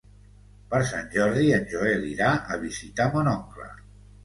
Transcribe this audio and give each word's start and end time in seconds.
Per 0.71 0.79
Sant 0.91 1.05
Jordi 1.17 1.51
en 1.59 1.69
Joel 1.75 2.09
irà 2.15 2.33
a 2.55 2.59
visitar 2.65 3.09
mon 3.19 3.33
oncle. 3.37 3.71